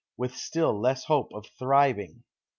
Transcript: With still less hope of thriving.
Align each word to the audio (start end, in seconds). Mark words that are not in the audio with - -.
With 0.17 0.35
still 0.35 0.79
less 0.81 1.03
hope 1.03 1.31
of 1.31 1.45
thriving. 1.59 2.23